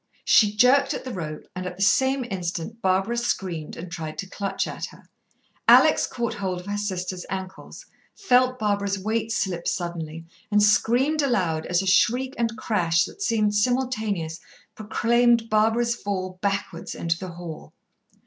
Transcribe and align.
She 0.25 0.55
jerked 0.55 0.95
at 0.95 1.03
the 1.03 1.13
rope, 1.13 1.43
and 1.55 1.67
at 1.67 1.75
the 1.75 1.83
same 1.83 2.25
instant 2.27 2.81
Barbara 2.81 3.17
screamed 3.17 3.77
and 3.77 3.91
tried 3.91 4.17
to 4.17 4.25
clutch 4.27 4.65
at 4.65 4.87
her. 4.87 5.03
Alex 5.67 6.07
caught 6.07 6.33
hold 6.33 6.61
of 6.61 6.65
her 6.65 6.75
sister's 6.77 7.23
ankles, 7.29 7.85
felt 8.15 8.57
Barbara's 8.57 8.97
weight 8.97 9.31
slip 9.31 9.67
suddenly, 9.67 10.25
and 10.51 10.63
screamed 10.63 11.21
aloud 11.21 11.67
as 11.67 11.83
a 11.83 11.85
shriek 11.85 12.33
and 12.39 12.57
crash 12.57 13.05
that 13.05 13.21
seemed 13.21 13.53
simultaneous 13.53 14.39
proclaimed 14.73 15.51
Barbara's 15.51 15.95
fall 15.95 16.39
backwards 16.41 16.95
into 16.95 17.19
the 17.19 17.33
hall. 17.33 17.71